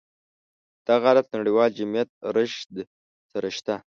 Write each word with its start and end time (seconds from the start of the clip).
دغه 0.87 1.03
حالت 1.09 1.27
نړيوال 1.37 1.69
جميعت 1.79 2.09
رشد 2.35 2.73
سره 3.31 3.49
شته. 3.57 3.75